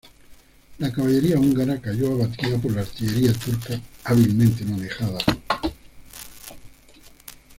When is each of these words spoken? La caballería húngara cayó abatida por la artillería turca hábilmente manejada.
La 0.79 0.91
caballería 0.91 1.37
húngara 1.37 1.79
cayó 1.79 2.13
abatida 2.13 2.57
por 2.57 2.71
la 2.73 2.81
artillería 2.81 3.33
turca 3.33 3.79
hábilmente 4.05 4.65
manejada. 4.65 5.19